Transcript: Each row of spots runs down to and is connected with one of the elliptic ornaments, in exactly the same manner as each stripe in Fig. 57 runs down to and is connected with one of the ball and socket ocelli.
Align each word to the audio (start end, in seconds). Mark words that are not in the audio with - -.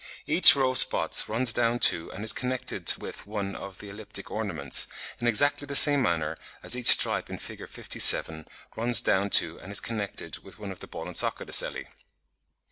Each 0.25 0.55
row 0.55 0.71
of 0.71 0.79
spots 0.79 1.29
runs 1.29 1.53
down 1.53 1.77
to 1.81 2.09
and 2.11 2.23
is 2.23 2.33
connected 2.33 2.91
with 2.97 3.27
one 3.27 3.55
of 3.55 3.77
the 3.77 3.87
elliptic 3.89 4.31
ornaments, 4.31 4.87
in 5.19 5.27
exactly 5.27 5.67
the 5.67 5.75
same 5.75 6.01
manner 6.01 6.37
as 6.63 6.75
each 6.75 6.87
stripe 6.87 7.29
in 7.29 7.37
Fig. 7.37 7.69
57 7.69 8.47
runs 8.75 8.99
down 8.99 9.29
to 9.29 9.59
and 9.59 9.71
is 9.71 9.79
connected 9.79 10.39
with 10.39 10.57
one 10.57 10.71
of 10.71 10.79
the 10.79 10.87
ball 10.87 11.05
and 11.05 11.15
socket 11.15 11.49
ocelli. 11.49 11.85